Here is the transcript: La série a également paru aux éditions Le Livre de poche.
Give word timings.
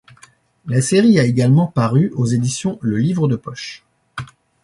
La 0.65 0.81
série 0.81 1.19
a 1.19 1.25
également 1.25 1.67
paru 1.67 2.11
aux 2.15 2.25
éditions 2.25 2.79
Le 2.81 2.97
Livre 2.97 3.27
de 3.27 3.35
poche. 3.35 3.85